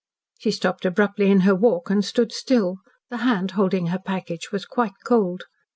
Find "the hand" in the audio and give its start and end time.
3.11-3.51